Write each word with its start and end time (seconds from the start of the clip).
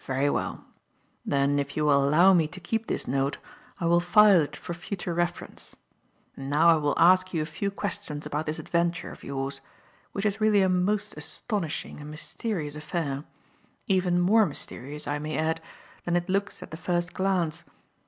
"Very 0.00 0.28
well. 0.28 0.64
Then 1.24 1.60
if 1.60 1.76
you 1.76 1.84
will 1.84 2.02
allow 2.04 2.32
me 2.34 2.48
to 2.48 2.58
keep 2.58 2.88
this 2.88 3.06
note, 3.06 3.38
I 3.78 3.86
will 3.86 4.00
file 4.00 4.40
it 4.40 4.56
for 4.56 4.74
future 4.74 5.14
reference. 5.14 5.76
And 6.36 6.50
now 6.50 6.70
I 6.70 6.74
will 6.74 6.98
ask 6.98 7.32
you 7.32 7.40
a 7.40 7.46
few 7.46 7.70
questions 7.70 8.26
about 8.26 8.46
this 8.46 8.58
adventure 8.58 9.10
of 9.12 9.22
yours, 9.22 9.60
which 10.10 10.26
is 10.26 10.40
really 10.40 10.60
a 10.62 10.68
most 10.68 11.16
astonishing 11.16 12.00
and 12.00 12.10
mysterious 12.10 12.74
affair; 12.74 13.22
even 13.86 14.18
more 14.18 14.44
mysterious, 14.44 15.06
I 15.06 15.20
may 15.20 15.38
add, 15.38 15.60
than 16.04 16.16
it 16.16 16.28
looks 16.28 16.60
at 16.60 16.72
the 16.72 16.76
first 16.76 17.14
glance. 17.14 17.62